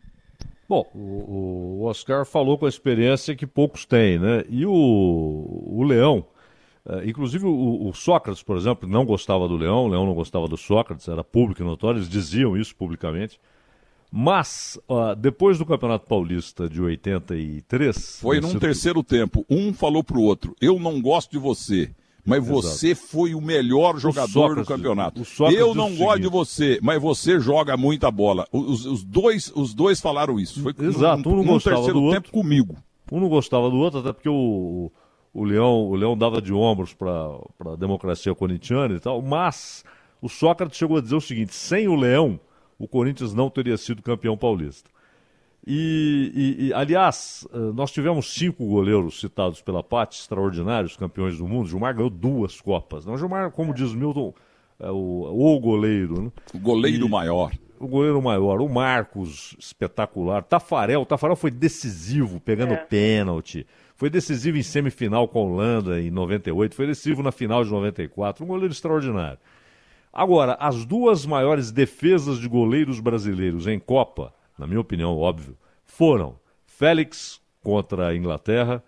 [0.68, 4.44] Bom, o, o Oscar falou com a experiência que poucos têm, né?
[4.50, 6.26] E o, o Leão
[6.88, 10.48] Uh, inclusive o, o, Sócrates, por exemplo, não gostava do Leão, o Leão não gostava
[10.48, 13.38] do Sócrates, era público e notório, eles diziam isso publicamente.
[14.10, 18.20] Mas, uh, depois do Campeonato Paulista de 83.
[18.22, 19.44] Foi num terceiro tempo.
[19.50, 21.90] Um falou pro outro: Eu não gosto de você,
[22.24, 22.62] mas Exato.
[22.62, 25.22] você foi o melhor jogador Sócrates, do campeonato.
[25.54, 26.20] Eu não gosto seguinte.
[26.22, 28.46] de você, mas você joga muita bola.
[28.50, 30.62] Os, os, dois, os dois falaram isso.
[30.62, 32.32] Foi Exato, um não gostava do outro.
[32.32, 32.76] comigo.
[33.12, 34.90] Um não gostava do outro, até porque o,
[35.32, 37.38] o Leão, o Leão dava de ombros para
[37.72, 39.84] a democracia corintiana e tal, mas
[40.20, 42.40] o Sócrates chegou a dizer o seguinte: sem o Leão,
[42.78, 44.90] o Corinthians não teria sido campeão paulista.
[45.66, 51.46] E, e, e, aliás, eh, nós tivemos cinco goleiros citados pela PAT, extraordinários campeões do
[51.46, 51.68] mundo.
[51.68, 53.04] Gilmar ganhou duas Copas.
[53.04, 54.32] Não, Gilmar, como diz Milton,
[54.80, 56.22] é o, o goleiro.
[56.22, 56.32] Né?
[56.54, 57.52] O goleiro e, maior.
[57.78, 58.62] O goleiro maior.
[58.62, 60.42] O Marcos, espetacular.
[60.42, 62.76] Tafarel, Tafarel foi decisivo, pegando é.
[62.76, 63.66] pênalti.
[63.98, 68.44] Foi decisivo em semifinal com a Holanda em 98, foi decisivo na final de 94,
[68.44, 69.40] um goleiro extraordinário.
[70.12, 76.38] Agora, as duas maiores defesas de goleiros brasileiros em Copa, na minha opinião, óbvio, foram
[76.64, 78.84] Félix contra a Inglaterra,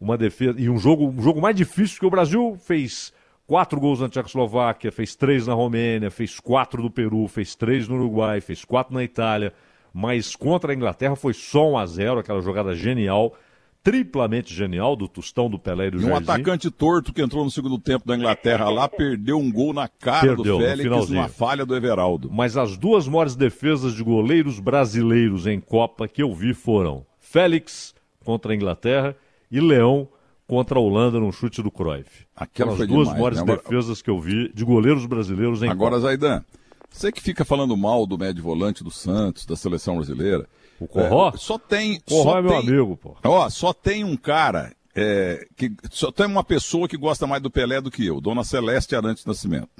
[0.00, 3.12] uma defesa e um jogo, um jogo mais difícil que o Brasil fez
[3.46, 7.96] quatro gols na Tchecoslováquia, fez três na Romênia, fez quatro no Peru, fez três no
[7.96, 9.52] Uruguai, fez quatro na Itália,
[9.92, 13.36] mas contra a Inglaterra foi só um a zero, aquela jogada genial
[13.82, 17.50] triplamente genial do Tostão, do Pelé e do e um atacante torto que entrou no
[17.50, 21.66] segundo tempo da Inglaterra lá, perdeu um gol na cara perdeu, do Félix numa falha
[21.66, 22.30] do Everaldo.
[22.30, 27.94] Mas as duas maiores defesas de goleiros brasileiros em Copa que eu vi foram Félix
[28.24, 29.16] contra a Inglaterra
[29.50, 30.08] e Leão
[30.46, 32.26] contra a Holanda num chute do Cruyff.
[32.36, 33.56] Aquelas duas demais, maiores né?
[33.56, 36.02] defesas que eu vi de goleiros brasileiros em Agora, Copa.
[36.02, 36.44] Zaidan,
[36.90, 40.46] você que fica falando mal do médio volante do Santos, da seleção brasileira,
[40.84, 41.32] o Corró?
[41.34, 42.00] É, só tem.
[42.00, 43.16] Corró só é meu tem, amigo, pô.
[43.24, 44.72] Ó, só tem um cara.
[44.94, 48.44] É, que só tem uma pessoa que gosta mais do Pelé do que eu, Dona
[48.44, 49.70] Celeste Arantes Nascimento.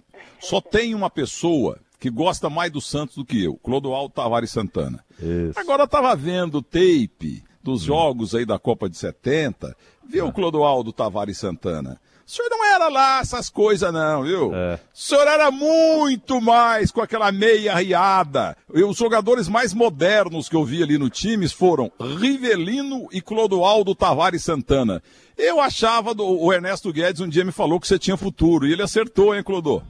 [0.40, 5.04] Só tem uma pessoa que gosta mais do Santos do que eu, Clodoaldo Tavares Santana.
[5.18, 5.58] Isso.
[5.58, 9.76] Agora eu tava vendo o tape dos jogos aí da Copa de 70,
[10.08, 10.32] viu o.
[10.32, 12.00] Clodoaldo Tavares Santana.
[12.26, 14.54] O senhor não era lá essas coisas, não, viu?
[14.54, 14.74] É.
[14.74, 18.56] O senhor era muito mais com aquela meia riada.
[18.72, 23.94] E os jogadores mais modernos que eu vi ali no times foram Rivelino e Clodoaldo
[23.94, 25.02] Tavares Santana.
[25.36, 28.66] Eu achava, do, o Ernesto Guedes um dia me falou que você tinha futuro.
[28.66, 29.82] E ele acertou, hein, Clodô?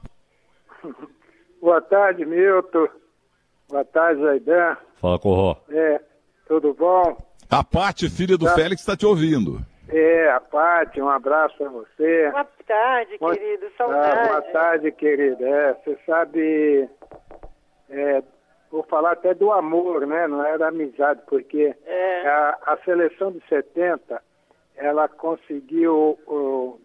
[1.60, 2.88] Boa tarde, Milton.
[3.68, 4.76] Boa tarde, Zaidan.
[5.00, 5.56] Fala, Corró.
[5.68, 6.00] É,
[6.48, 7.16] tudo bom?
[7.48, 8.54] A Paty, filha do tá.
[8.54, 9.64] Félix, está te ouvindo.
[9.92, 12.30] É, a Paty, um abraço para você.
[12.30, 13.36] Boa tarde, boa...
[13.36, 14.18] querido, saudade.
[14.18, 15.46] Ah, boa tarde, querida.
[15.46, 16.88] É, você sabe,
[17.90, 18.22] é,
[18.70, 20.26] vou falar até do amor, né?
[20.26, 22.26] Não da amizade, porque é.
[22.26, 24.22] a, a, seleção de 70,
[24.76, 26.80] ela conseguiu o,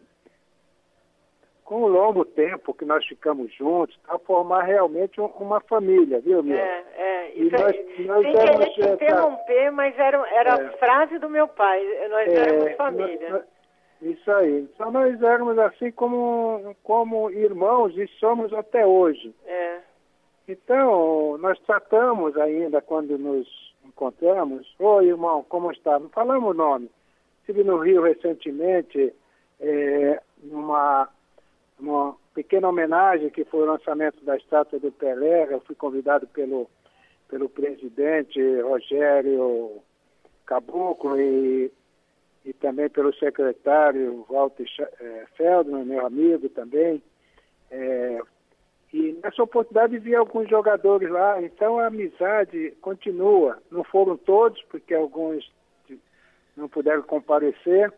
[1.68, 6.58] com o longo tempo que nós ficamos juntos, a formar realmente uma família, viu, meu?
[6.58, 7.32] É, é.
[7.36, 7.76] E nós,
[8.06, 10.66] nós sem querer te interromper, mas era, era é.
[10.66, 13.30] a frase do meu pai, nós é, éramos família.
[13.30, 13.44] Nós,
[14.02, 14.62] isso aí.
[14.62, 19.36] Então nós éramos assim como, como irmãos e somos até hoje.
[19.46, 19.80] É.
[20.48, 23.46] Então, nós tratamos ainda quando nos
[23.84, 26.00] encontramos, oi irmão, como está?
[26.00, 26.90] Não falamos o nome.
[27.42, 29.14] Estive no Rio recentemente,
[29.60, 31.10] é, numa
[31.80, 35.48] uma pequena homenagem que foi o lançamento da estátua do Pelé.
[35.52, 36.70] Eu fui convidado pelo,
[37.28, 39.82] pelo presidente Rogério
[40.46, 41.72] Caboclo e,
[42.46, 44.66] e também pelo secretário Walter
[45.00, 47.02] é, Feldman, meu amigo também.
[47.70, 48.20] É,
[48.94, 53.62] e nessa oportunidade vi alguns jogadores lá, então a amizade continua.
[53.70, 55.52] Não foram todos, porque alguns
[56.56, 57.94] não puderam comparecer,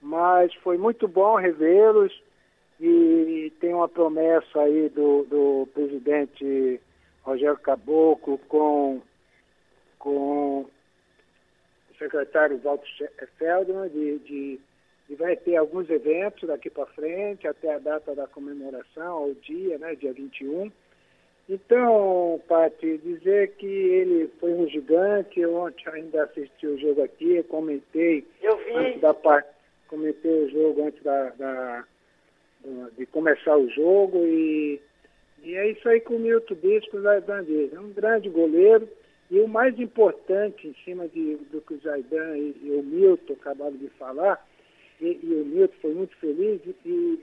[0.00, 2.12] mas foi muito bom revê-los
[2.84, 6.80] e tem uma promessa aí do, do presidente
[7.22, 9.00] Rogério Caboclo com,
[10.00, 10.70] com o
[11.96, 14.60] secretário Walter Feldman de, de,
[15.08, 19.78] de vai ter alguns eventos daqui para frente, até a data da comemoração, o dia,
[19.78, 20.72] né, dia 21.
[21.48, 28.26] Então, Pati, dizer que ele foi um gigante, ontem ainda assisti o jogo aqui, comentei
[28.40, 28.72] Eu vi.
[28.74, 29.48] antes da parte,
[29.86, 31.84] comentei o jogo antes da, da
[32.96, 34.80] de começar o jogo e,
[35.42, 37.72] e é isso aí que o Milton Bispo Zaidan diz.
[37.72, 38.88] É um grande goleiro
[39.32, 43.32] e o mais importante em cima de, do que o Zaidan e, e, o Milton
[43.32, 44.46] acabaram de falar,
[45.00, 47.18] e, e o Milton foi muito feliz em,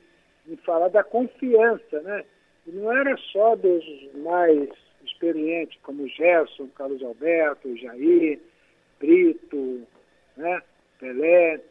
[0.48, 2.26] em falar da confiança, né?
[2.66, 4.70] E não era só dos mais
[5.06, 8.40] experientes, como Gerson, Carlos Alberto, Jair,
[9.00, 9.84] Brito,
[10.36, 10.64] né?
[11.00, 11.62] Pelé,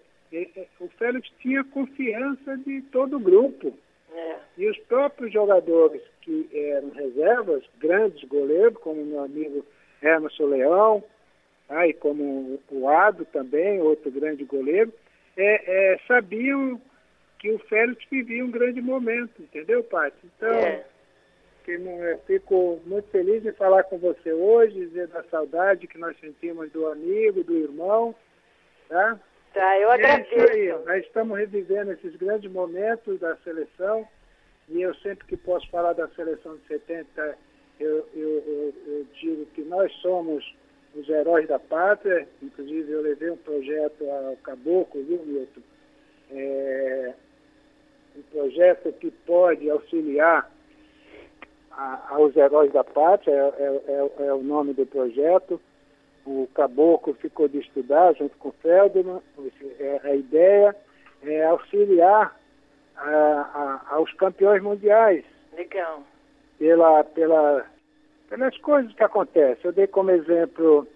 [0.80, 3.76] o Félix tinha confiança de todo o grupo.
[4.12, 4.36] É.
[4.56, 9.64] E os próprios jogadores que eram reservas, grandes goleiros, como meu amigo
[10.02, 11.04] Emerson Leão,
[11.68, 14.92] ah, e como o Ado também, outro grande goleiro,
[15.36, 16.80] é, é, sabiam
[17.38, 20.16] que o Félix vivia um grande momento, entendeu, Paty?
[20.24, 20.84] Então, é.
[21.68, 22.18] é.
[22.26, 26.86] fico muito feliz de falar com você hoje, dizer da saudade que nós sentimos do
[26.86, 28.14] amigo, do irmão,
[28.88, 29.20] tá?
[29.58, 30.34] Tá, eu agradeço.
[30.36, 34.06] É aí, nós estamos revivendo esses grandes momentos da seleção
[34.68, 37.36] e eu sempre que posso falar da seleção de 70,
[37.80, 40.54] eu, eu, eu, eu digo que nós somos
[40.94, 45.60] os heróis da pátria, inclusive eu levei um projeto ao Caboclo, viu, Milton?
[46.30, 47.14] É,
[48.16, 50.48] um projeto que pode auxiliar
[51.72, 55.60] a, aos heróis da pátria, é, é, é, o nome do projeto,
[56.24, 59.20] o Caboclo ficou de estudar junto com o Feldman.
[59.78, 60.76] É, a ideia
[61.22, 62.36] é auxiliar
[62.96, 65.24] a, a, aos campeões mundiais.
[65.56, 66.02] Legal.
[66.58, 67.64] Pela, pela,
[68.28, 69.64] pelas coisas que acontecem.
[69.64, 70.86] Eu dei como exemplo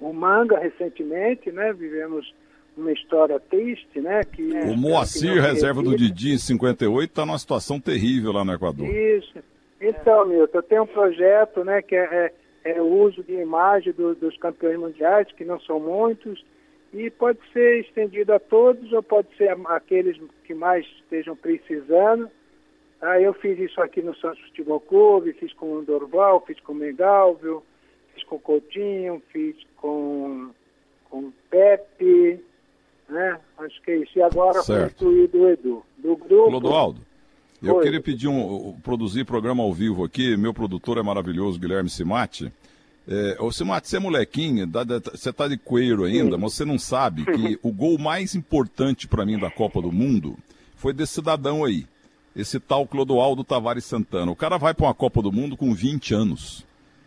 [0.00, 1.72] o manga recentemente, né?
[1.72, 2.32] Vivemos
[2.76, 4.22] uma história triste, né?
[4.24, 8.54] Que, o Moacir, que reserva do Didi em 58, está numa situação terrível lá no
[8.54, 8.86] Equador.
[8.86, 9.38] Isso.
[9.80, 12.32] Então, Milton, eu tenho um projeto, né, que é,
[12.64, 16.44] é é, o uso de imagem do, dos campeões mundiais, que não são muitos,
[16.92, 22.30] e pode ser estendido a todos ou pode ser aqueles que mais estejam precisando.
[23.00, 26.72] Ah, eu fiz isso aqui no Santos Futebol Clube, fiz com o Dorval, fiz com
[26.72, 27.62] o Megalvio,
[28.14, 30.50] fiz com o Coutinho, fiz com,
[31.08, 32.42] com o Pepe,
[33.08, 33.38] né?
[33.58, 34.18] Acho que é isso.
[34.18, 35.04] E agora certo.
[35.04, 36.50] foi do Edu, do grupo.
[36.50, 37.07] Clodoaldo.
[37.62, 37.82] Eu Oi.
[37.82, 40.36] queria pedir um, produzir programa ao vivo aqui.
[40.36, 42.52] Meu produtor é maravilhoso, Guilherme Simati.
[43.06, 44.68] É, ô Simati, você é molequinho,
[45.12, 46.42] você tá de coelho ainda, Sim.
[46.42, 50.36] mas você não sabe que o gol mais importante para mim da Copa do Mundo
[50.76, 51.86] foi desse cidadão aí,
[52.36, 54.30] esse tal Clodoaldo Tavares Santana.
[54.30, 56.66] O cara vai para uma Copa do Mundo com 20 anos.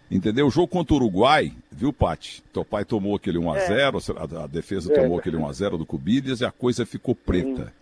[0.10, 0.48] Entendeu?
[0.48, 2.44] O jogo contra o Uruguai, viu, Pati?
[2.52, 4.40] Teu pai tomou aquele 1x0, é.
[4.40, 5.02] a, a, defesa é.
[5.02, 7.68] tomou aquele 1x0 do Cubides e a coisa ficou preta.
[7.68, 7.81] Sim.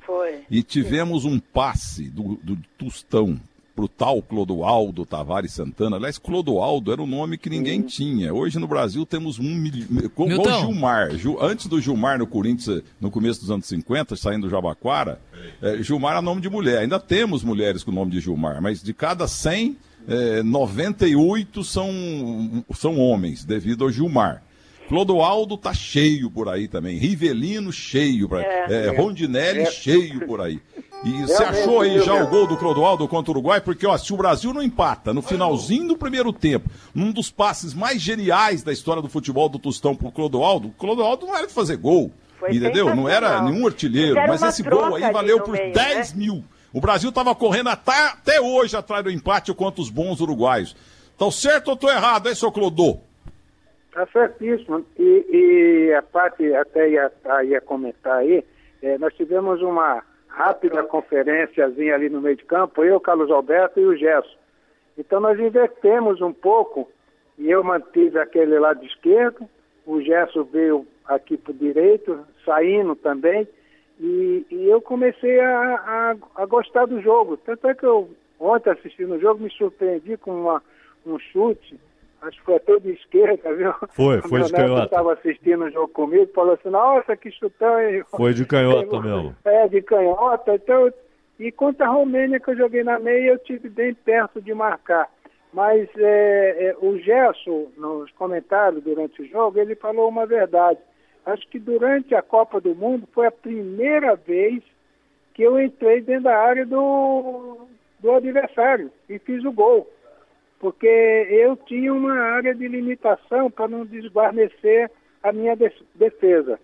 [0.50, 3.40] E tivemos um passe do, do Tostão
[3.80, 5.96] pro tal Clodoaldo Tavares Santana.
[5.96, 8.34] Aliás, Clodoaldo era um nome que ninguém tinha.
[8.34, 10.10] Hoje no Brasil temos um milhão.
[10.14, 11.16] Como o Gilmar.
[11.16, 15.22] Gil, antes do Gilmar no Corinthians, no começo dos anos 50, saindo do Jabaquara,
[15.62, 16.80] é, Gilmar é nome de mulher.
[16.80, 19.78] Ainda temos mulheres com o nome de Gilmar, mas de cada 100
[20.10, 24.44] é, 98 são, são homens, devido ao Gilmar.
[24.90, 26.98] Clodoaldo tá cheio por aí também.
[26.98, 28.28] Rivelino cheio.
[28.28, 28.42] Pra...
[28.42, 28.90] É, é, é.
[28.90, 29.66] Rondinelli é.
[29.72, 30.60] cheio por aí.
[31.06, 33.62] E você achou aí já o gol do Clodoaldo contra o Uruguai?
[33.62, 37.72] Porque ó, se o Brasil não empata no finalzinho do primeiro tempo, num dos passes
[37.72, 41.54] mais geniais da história do futebol do Tostão pro Clodoaldo, o Clodoaldo não era de
[41.54, 42.12] fazer gol.
[42.40, 42.94] Foi entendeu?
[42.96, 44.16] Não era nenhum artilheiro.
[44.28, 46.20] Mas esse gol aí valeu por meio, 10 né?
[46.20, 46.44] mil.
[46.74, 50.76] O Brasil estava correndo até, até hoje atrás do empate contra os bons uruguaios.
[51.12, 53.02] Estão certo ou estou errado, hein, seu Clodô?
[53.90, 54.86] Está certíssimo.
[54.98, 55.26] E,
[55.90, 57.12] e, a parte até ia,
[57.44, 58.44] ia comentar aí,
[58.82, 63.86] é, nós tivemos uma rápida conferênciazinha ali no meio de campo, eu, Carlos Alberto e
[63.86, 64.38] o Gerson.
[64.98, 66.90] Então nós invertemos um pouco
[67.38, 69.50] e eu mantive aquele lado esquerdo,
[69.86, 73.48] o Gerson veio aqui para o direito, saindo também,
[74.00, 77.38] e, e eu comecei a, a, a, gostar do jogo.
[77.38, 80.64] Tanto é que eu, ontem assistindo o jogo, me surpreendi com uma,
[81.06, 81.80] um chute,
[82.22, 83.74] acho que foi até de esquerda, viu?
[83.90, 84.86] Foi, foi de canhota.
[84.86, 87.76] estava assistindo o jogo comigo, falou assim, nossa, que chutão.
[88.16, 89.36] Foi de canhota mesmo.
[89.46, 90.56] É, de canhota.
[90.56, 90.92] Então,
[91.40, 95.10] e contra a Romênia, que eu joguei na meia, eu tive bem perto de marcar.
[95.54, 100.80] Mas é, é, o Gerson, nos comentários durante o jogo, ele falou uma verdade.
[101.26, 104.62] Acho que durante a Copa do Mundo foi a primeira vez
[105.34, 107.68] que eu entrei dentro da área do,
[108.00, 109.90] do adversário e fiz o gol.
[110.60, 114.92] Porque eu tinha uma área de limitação para não desguarnecer
[115.24, 115.56] a minha
[115.96, 116.60] defesa.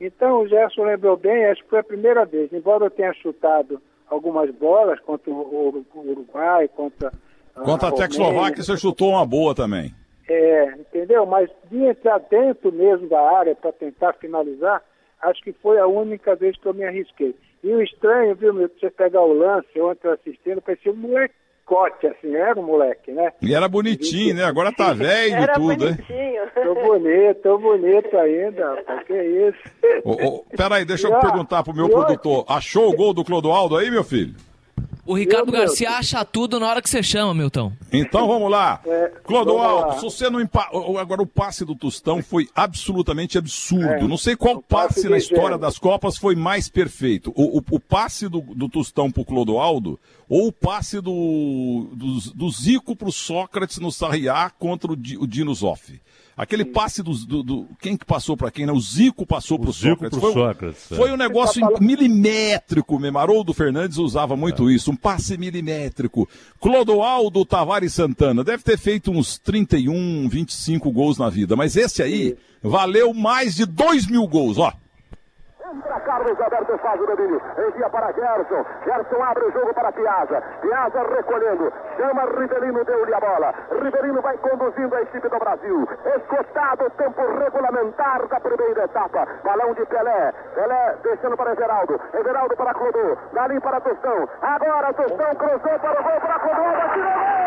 [0.00, 3.80] Então o Gerson lembrou bem, acho que foi a primeira vez, embora eu tenha chutado
[4.08, 7.12] algumas bolas contra o Uruguai, contra.
[7.54, 9.92] Contra a, a Tchecoslováquia, você chutou uma boa também.
[10.28, 11.26] É, entendeu?
[11.26, 14.82] Mas de entrar dentro mesmo da área para tentar finalizar,
[15.22, 17.34] acho que foi a única vez que eu me arrisquei.
[17.64, 20.96] E o estranho, viu, meu, você pegar o lance, ontem assistindo, parecia um
[21.68, 23.32] molecote, assim, era um moleque, né?
[23.42, 24.44] E era bonitinho, né?
[24.44, 25.98] Agora tá velho e tudo, né?
[26.54, 30.02] Tô bonito, tô bonito ainda, rapaz, que isso.
[30.04, 32.44] Ô, ô, peraí, deixa eu perguntar pro meu produtor.
[32.48, 34.34] Achou o gol do Clodoaldo aí, meu filho?
[35.08, 37.72] O Ricardo Garcia acha tudo na hora que você chama, Milton.
[37.90, 38.82] Então vamos lá.
[38.84, 40.68] É, Clodoaldo, se você não empa...
[41.00, 43.86] Agora o passe do Tostão foi absolutamente absurdo.
[43.86, 47.32] É, não sei qual passe, passe na história das Copas foi mais perfeito.
[47.34, 52.50] O, o, o passe do, do Tostão pro Clodoaldo ou o passe do, do, do
[52.50, 55.98] Zico pro Sócrates no Sarriá contra o, o Dino Zoff.
[56.38, 58.72] Aquele passe do, do, do, Quem que passou para quem, né?
[58.72, 60.16] O Zico passou para o Sócrates.
[60.16, 60.94] Pro foi, Sócrates é.
[60.94, 63.18] foi um negócio tá milimétrico mesmo.
[63.18, 64.72] Haroldo Fernandes usava muito é.
[64.72, 66.28] isso, um passe milimétrico.
[66.60, 72.36] Clodoaldo Tavares Santana deve ter feito uns 31, 25 gols na vida, mas esse aí
[72.62, 74.72] valeu mais de 2 mil gols, ó.
[76.08, 77.42] Carlos Alberto faz o domínio.
[77.58, 78.64] Envia para Gerson.
[78.82, 80.42] Gerson abre o jogo para Piazza.
[80.62, 81.70] Piazza recolhendo.
[81.98, 83.52] Chama Rivelino, deu-lhe a bola.
[83.70, 85.86] Rivelino vai conduzindo a equipe do Brasil.
[86.16, 89.28] Escotado o tempo regulamentar da primeira etapa.
[89.44, 90.32] Balão de Pelé.
[90.54, 92.00] Pelé deixando para Everaldo.
[92.14, 93.16] Everaldo para Clodô.
[93.34, 94.28] Dali para Tostão.
[94.40, 96.58] Agora Tostão cruzou para o gol para Clodô.
[96.72, 97.37] Bateu gol!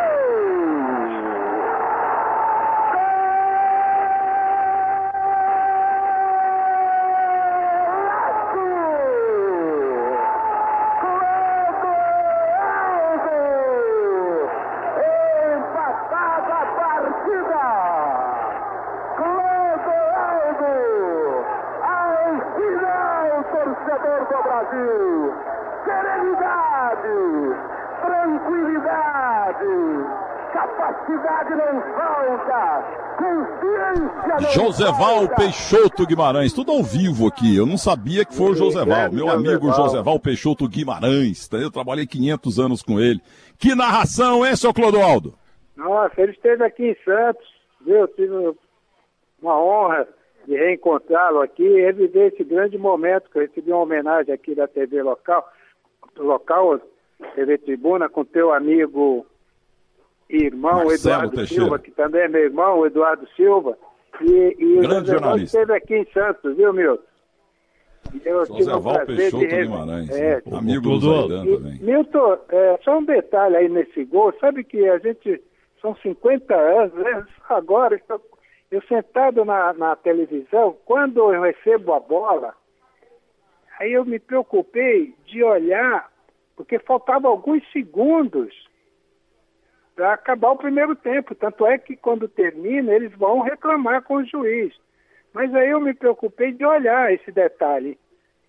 [34.54, 35.28] Joseval.
[35.36, 37.56] Peixoto Guimarães, tudo ao vivo aqui.
[37.56, 41.48] Eu não sabia que foi o Joseval, meu amigo Joseval Peixoto Guimarães.
[41.48, 41.58] Tá?
[41.58, 43.22] Eu trabalhei 500 anos com ele.
[43.58, 45.34] Que narração, hein, seu Clodoaldo?
[45.76, 47.48] Nossa, ele esteve aqui em Santos,
[47.86, 47.98] viu?
[47.98, 48.56] Eu tive
[49.42, 50.08] uma honra
[50.46, 54.68] de reencontrá-lo aqui e viver esse grande momento que eu recebi uma homenagem aqui da
[54.68, 55.48] TV local,
[56.18, 56.80] local
[57.36, 59.26] TV Tribuna, com teu amigo
[60.30, 61.64] e irmão Marcelo Eduardo Teixeira.
[61.64, 63.78] Silva, que também é meu irmão, o Eduardo Silva.
[64.19, 67.04] E, e o José esteve aqui em Santos, viu, Milton?
[68.26, 70.58] Eu José Val Peixoto de Guimarães, é, né?
[70.58, 71.80] amigo do Zaidan também.
[71.80, 75.41] Milton, é, só um detalhe aí nesse gol, sabe que a gente,
[75.82, 77.26] são 50 anos, né?
[77.50, 78.21] agora, estou
[78.69, 82.54] eu sentado na, na televisão, quando eu recebo a bola,
[83.80, 86.10] aí eu me preocupei de olhar,
[86.56, 88.54] porque faltavam alguns segundos
[89.95, 91.36] para acabar o primeiro tempo.
[91.36, 94.73] Tanto é que quando termina, eles vão reclamar com o juiz.
[95.34, 97.97] Mas aí eu me preocupei de olhar esse detalhe.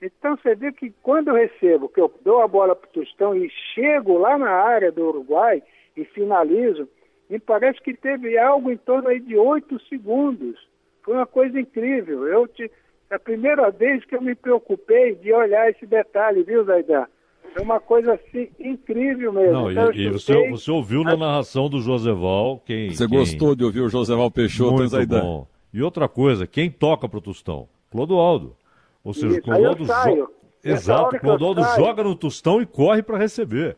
[0.00, 3.36] Então você vê que quando eu recebo, que eu dou a bola para o Tostão
[3.36, 5.62] e chego lá na área do Uruguai
[5.96, 6.88] e finalizo,
[7.30, 10.58] me parece que teve algo em torno aí de oito segundos.
[11.04, 12.26] Foi uma coisa incrível.
[12.26, 12.70] Eu te,
[13.10, 17.06] é a primeira vez que eu me preocupei de olhar esse detalhe, viu, Zaidan?
[17.54, 19.52] É uma coisa assim incrível mesmo.
[19.52, 22.90] Não, então, e, e você, você, ouviu na narração do Joseval quem.
[22.90, 23.18] Você quem...
[23.18, 25.06] gostou de ouvir o Joseval Peixoto, Muito?
[25.06, 25.46] Bom.
[25.72, 27.68] E outra coisa, quem toca pro Tostão?
[27.90, 28.56] Clodoaldo.
[29.04, 30.28] Ou seja, Isso, Clodoaldo joga.
[30.64, 33.76] Exato, Clodoaldo joga no Tostão e corre para receber.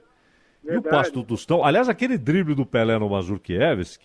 [0.62, 0.86] Verdade.
[0.86, 3.98] E o passe do Tostão, aliás, aquele drible do Pelé no Mazurkiewicz,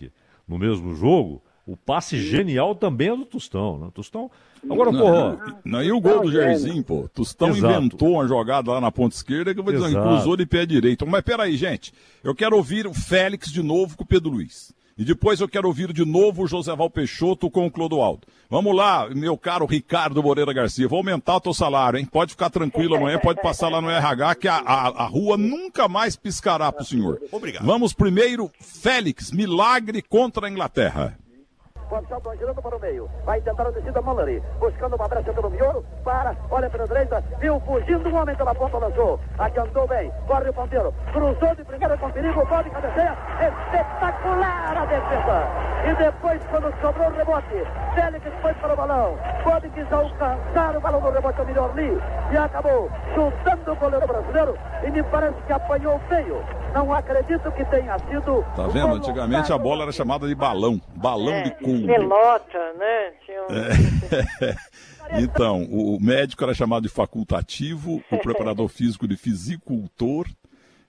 [0.46, 2.24] no mesmo jogo, o passe Sim.
[2.24, 3.88] genial também é do Tostão, né?
[3.94, 4.30] Tostão.
[4.68, 5.60] Agora, porra.
[5.64, 7.08] Não, e o gol do Jairzinho, pô?
[7.14, 7.74] Tostão Exato.
[7.74, 11.06] inventou uma jogada lá na ponta esquerda que eu vou dizer, cruzou de pé direito.
[11.06, 11.92] Mas peraí, gente.
[12.22, 14.74] Eu quero ouvir o Félix de novo com o Pedro Luiz.
[14.98, 18.26] E depois eu quero ouvir de novo o Joséval Peixoto com o Clodoaldo.
[18.50, 20.86] Vamos lá, meu caro Ricardo Moreira Garcia.
[20.86, 22.04] Vou aumentar o teu salário, hein?
[22.04, 25.88] Pode ficar tranquilo amanhã, pode passar lá no RH, que a, a, a rua nunca
[25.88, 27.18] mais piscará pro senhor.
[27.32, 27.64] Obrigado.
[27.64, 31.18] Vamos primeiro, Félix, milagre contra a Inglaterra.
[31.90, 33.10] Gonçalves girando para o meio.
[33.26, 34.40] Vai tentar a descida Mallory.
[34.60, 35.84] Buscando uma brecha pelo miolo.
[36.04, 36.36] Para.
[36.48, 37.22] Olha pela direita.
[37.40, 38.78] Viu fugindo um homem pela ponta.
[38.78, 39.18] Lançou.
[39.36, 40.12] Adiantou bem.
[40.28, 40.94] Corre o ponteiro.
[41.12, 42.46] Cruzou de primeira com perigo.
[42.46, 43.16] Pode cabeceia.
[43.40, 45.70] Espetacular a defesa.
[45.90, 49.18] E depois, quando sobrou o rebote, Félix foi para o balão.
[49.42, 51.40] Pode quis alcançar o balão do rebote.
[51.40, 52.00] O melhor ali.
[52.32, 54.58] E acabou chutando o goleiro brasileiro.
[54.84, 56.40] E me parece que apanhou feio.
[56.72, 58.44] Não acredito que tenha sido.
[58.54, 58.94] Tá vendo?
[58.94, 60.80] Antigamente a bola era chamada de balão.
[61.00, 61.86] Balão é, de cumbo.
[61.86, 63.12] Pelota, né?
[63.30, 63.54] Um...
[65.14, 65.20] É.
[65.22, 70.26] então, o médico era chamado de facultativo, o preparador físico de fisicultor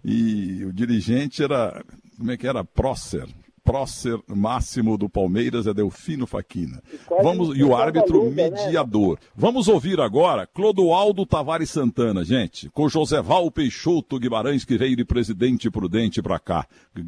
[0.04, 1.82] e o dirigente era.
[2.18, 2.64] Como é que era?
[2.64, 3.26] Prócer.
[3.64, 6.82] Prócer máximo do Palmeiras é Delfino Faquina.
[7.22, 8.50] Vamos, e o árbitro luta, né?
[8.50, 9.20] mediador.
[9.36, 15.70] Vamos ouvir agora Clodoaldo Tavares Santana, gente, com Joseval Peixoto Guimarães, que veio de Presidente
[15.70, 16.68] Prudente pra cá,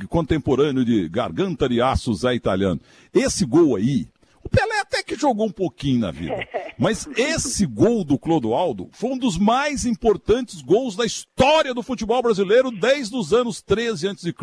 [0.09, 2.79] contemporâneo de Garganta de Aço Zé Italiano.
[3.13, 4.07] Esse gol aí,
[4.43, 6.47] o Pelé até que jogou um pouquinho na vida.
[6.77, 12.21] Mas esse gol do Clodoaldo foi um dos mais importantes gols da história do futebol
[12.21, 14.33] brasileiro desde os anos 13 a.C.